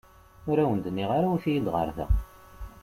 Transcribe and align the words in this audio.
Ur 0.49 0.57
awen-d-nniɣ 0.63 1.09
ara 1.17 1.27
awit-iyi-d 1.29 1.67
ɣer 1.75 1.87
da. 1.97 2.07